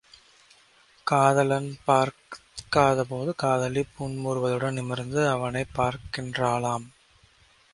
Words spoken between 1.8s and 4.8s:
பார்க்காதபோது காதலி புன்முறுவலுடன்